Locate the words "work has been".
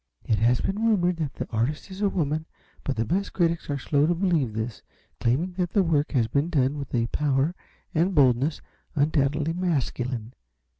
5.83-6.49